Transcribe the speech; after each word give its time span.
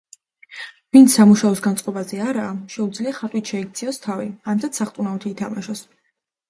ვინც 0.95 1.17
სამუშაოს 1.19 1.61
განწყობაზე 1.67 2.21
არაა, 2.31 2.57
შეუძლია 2.77 3.15
ხატვით 3.21 3.55
შეიქციოს 3.55 4.05
თავი, 4.09 4.29
ანდაც 4.55 4.83
სახტუნაოთი 4.83 5.37
ითამაშოს. 5.37 5.91